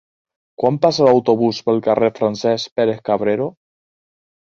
[0.63, 3.51] Quan passa l'autobús pel carrer Francesc Pérez-Cabrero?